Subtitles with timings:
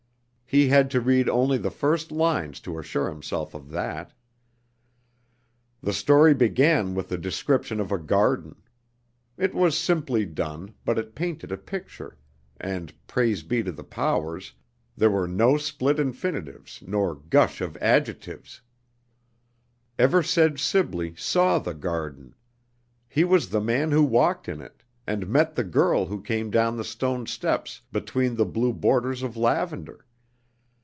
[0.53, 4.11] He had to read only the first lines to assure himself of that.
[5.81, 8.61] The story began with the description of a garden.
[9.37, 12.17] It was simply done, but it painted a picture,
[12.59, 14.51] and praise be to the powers,
[14.97, 18.59] there were no split infinitives nor gush of adjectives!
[19.97, 22.35] Eversedge Sibley saw the garden.
[23.07, 26.75] He was the man who walked in it, and met the girl who came down
[26.75, 30.05] the stone steps between the blue borders of lavender.